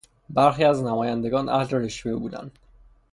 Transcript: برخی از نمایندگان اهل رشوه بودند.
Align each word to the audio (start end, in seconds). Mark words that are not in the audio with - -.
برخی 0.29 0.63
از 0.63 0.83
نمایندگان 0.83 1.49
اهل 1.49 1.69
رشوه 1.71 2.15
بودند. 2.15 2.51